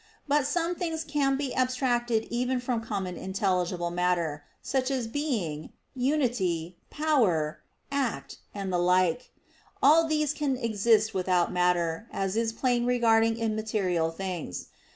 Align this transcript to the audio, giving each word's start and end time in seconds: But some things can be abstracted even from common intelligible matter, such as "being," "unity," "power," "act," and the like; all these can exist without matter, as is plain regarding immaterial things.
But 0.27 0.47
some 0.47 0.73
things 0.73 1.03
can 1.03 1.37
be 1.37 1.53
abstracted 1.53 2.25
even 2.31 2.59
from 2.59 2.81
common 2.81 3.17
intelligible 3.17 3.91
matter, 3.91 4.43
such 4.59 4.89
as 4.89 5.05
"being," 5.05 5.73
"unity," 5.95 6.75
"power," 6.89 7.59
"act," 7.91 8.39
and 8.51 8.73
the 8.73 8.79
like; 8.79 9.29
all 9.79 10.07
these 10.07 10.33
can 10.33 10.57
exist 10.57 11.13
without 11.13 11.53
matter, 11.53 12.07
as 12.11 12.35
is 12.35 12.51
plain 12.51 12.87
regarding 12.87 13.37
immaterial 13.37 14.09
things. 14.09 14.69